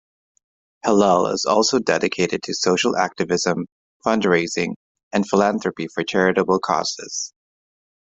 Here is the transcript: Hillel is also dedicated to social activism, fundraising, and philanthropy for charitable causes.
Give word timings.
Hillel 0.83 1.27
is 1.27 1.45
also 1.45 1.77
dedicated 1.77 2.41
to 2.41 2.55
social 2.55 2.97
activism, 2.97 3.67
fundraising, 4.03 4.73
and 5.13 5.29
philanthropy 5.29 5.85
for 5.93 6.03
charitable 6.03 6.57
causes. 6.57 7.31